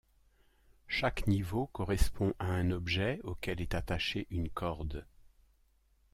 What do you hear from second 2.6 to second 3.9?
objet auquel est